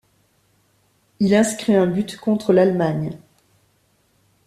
[1.19, 3.19] Il inscrit un but contre l'Allemagne.